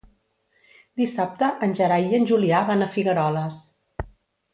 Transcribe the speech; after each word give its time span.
Dissabte 1.01 1.49
en 1.67 1.75
Gerai 1.79 2.07
i 2.13 2.17
en 2.19 2.25
Julià 2.31 2.63
van 2.71 2.87
a 2.87 2.91
Figueroles. 2.97 3.61